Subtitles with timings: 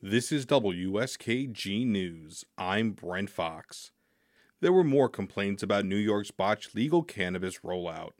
[0.00, 2.44] This is WSKG News.
[2.56, 3.90] I'm Brent Fox.
[4.60, 8.12] There were more complaints about New York's botched legal cannabis rollout.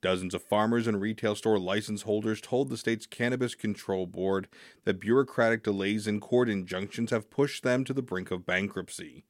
[0.00, 4.46] Dozens of farmers and retail store license holders told the state's Cannabis Control Board
[4.84, 9.24] that bureaucratic delays and court injunctions have pushed them to the brink of bankruptcy.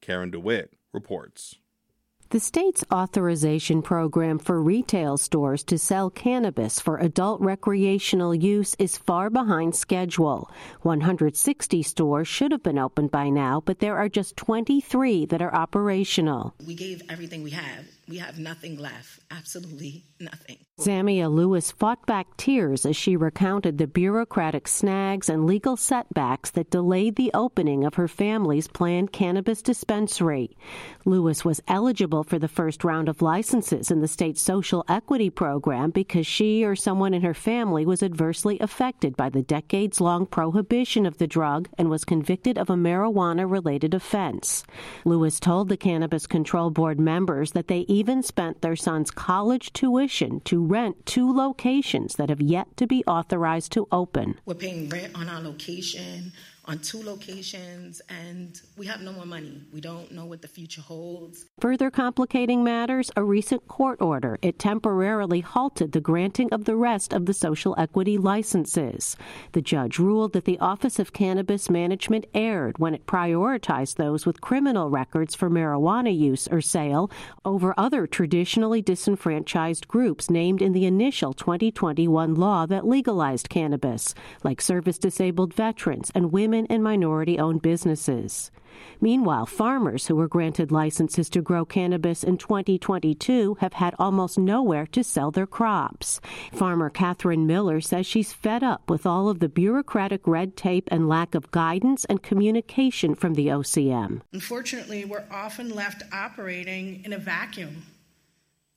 [0.00, 1.56] Karen DeWitt reports.
[2.30, 8.96] The state's authorization program for retail stores to sell cannabis for adult recreational use is
[8.96, 10.50] far behind schedule.
[10.82, 15.54] 160 stores should have been open by now, but there are just 23 that are
[15.54, 16.54] operational.
[16.66, 17.86] We gave everything we have.
[18.06, 19.20] We have nothing left.
[19.30, 20.58] Absolutely nothing.
[20.78, 26.70] Zamia Lewis fought back tears as she recounted the bureaucratic snags and legal setbacks that
[26.70, 30.56] delayed the opening of her family's planned cannabis dispensary.
[31.04, 35.90] Lewis was eligible for the first round of licenses in the state's social equity program
[35.90, 41.06] because she or someone in her family was adversely affected by the decades long prohibition
[41.06, 44.64] of the drug and was convicted of a marijuana related offense.
[45.04, 50.40] Lewis told the Cannabis Control Board members that they even spent their son's college tuition
[50.40, 54.40] to rent two locations that have yet to be authorized to open.
[54.44, 56.32] We're paying rent on our location
[56.66, 59.60] on two locations and we have no more money.
[59.72, 61.44] We don't know what the future holds.
[61.60, 64.38] Further complicating matters, a recent court order.
[64.40, 69.16] It temporarily halted the granting of the rest of the social equity licenses.
[69.52, 74.40] The judge ruled that the Office of Cannabis Management erred when it prioritized those with
[74.40, 77.10] criminal records for marijuana use or sale
[77.44, 84.60] over other traditionally disenfranchised groups named in the initial 2021 law that legalized cannabis, like
[84.60, 88.52] service disabled veterans and women women and minority owned businesses.
[89.00, 94.86] Meanwhile, farmers who were granted licenses to grow cannabis in 2022 have had almost nowhere
[94.86, 96.20] to sell their crops.
[96.52, 101.08] Farmer Catherine Miller says she's fed up with all of the bureaucratic red tape and
[101.08, 104.20] lack of guidance and communication from the OCM.
[104.32, 107.82] Unfortunately, we're often left operating in a vacuum.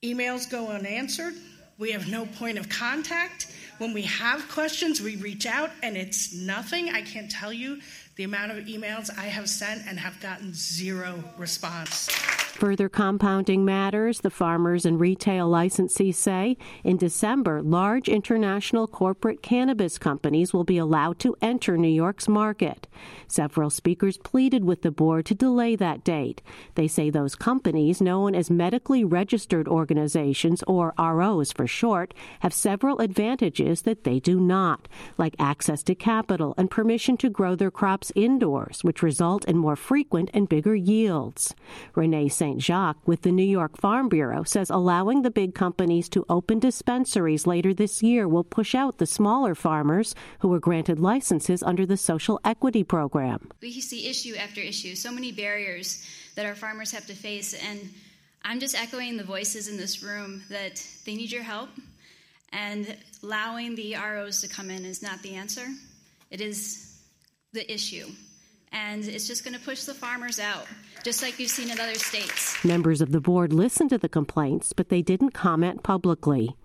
[0.03, 1.36] Emails go unanswered.
[1.77, 6.33] We have no point of contact when we have questions, we reach out and it's
[6.33, 6.89] nothing.
[6.89, 7.80] I can't tell you
[8.15, 12.10] the amount of emails I have sent and have gotten zero response.
[12.58, 20.00] Further compounding matters, the farmers and retail licensees say in December, large international corporate cannabis
[20.00, 22.88] companies will be allowed to enter New York's market.
[23.28, 26.42] Several speakers pleaded with the board to delay that date.
[26.73, 33.02] They say those companies, known as medically registered organizations, or ROs for short, have several
[33.02, 34.88] advantages that they do not,
[35.20, 39.76] like access to capital and permission to grow their crops indoors, which result in more
[39.76, 41.54] frequent and bigger yields.
[41.94, 42.30] Renee.
[42.58, 47.46] Jacques with the New York Farm Bureau says allowing the big companies to open dispensaries
[47.46, 51.98] later this year will push out the smaller farmers who were granted licenses under the
[51.98, 53.50] Social Equity Program.
[53.62, 57.90] We see issue after issue, so many barriers that our farmers have to face, and
[58.44, 61.70] I'm just echoing the voices in this room that they need your help,
[62.54, 65.68] and allowing the ROs to come in is not the answer.
[66.32, 66.98] It is
[67.54, 68.08] the issue
[68.72, 70.66] and it's just going to push the farmers out,
[71.04, 72.64] just like you've seen in other states.
[72.64, 76.55] Members of the board listened to the complaints, but they didn't comment publicly.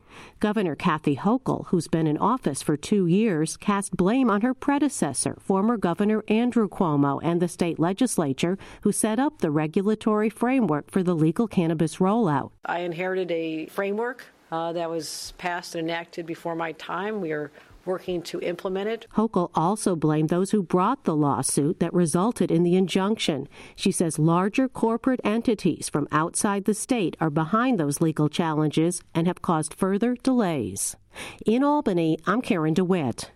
[0.40, 5.36] Governor Kathy Hochul, who's been in office for two years, cast blame on her predecessor,
[5.40, 11.02] former Governor Andrew Cuomo, and the state legislature, who set up the regulatory framework for
[11.02, 12.50] the legal cannabis rollout.
[12.64, 17.20] I inherited a framework uh, that was passed and enacted before my time.
[17.20, 17.50] We are
[17.87, 19.06] working to implement it.
[19.16, 23.48] Hochul also blamed those who brought the lawsuit that resulted in the injunction.
[23.76, 29.26] She says larger corporate entities from outside the state are behind those legal challenges and
[29.26, 30.97] have caused further delays.
[31.47, 33.31] In Albany, I'm Karen DeWitt.